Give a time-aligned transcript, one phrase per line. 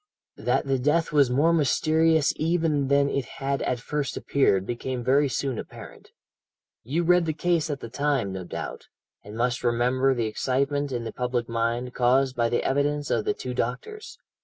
[0.37, 5.29] "That the death was more mysterious even than it had at first appeared became very
[5.29, 6.09] soon apparent.
[6.83, 8.87] You read the case at the time, no doubt,
[9.23, 13.35] and must remember the excitement in the public mind caused by the evidence of the
[13.35, 14.17] two doctors.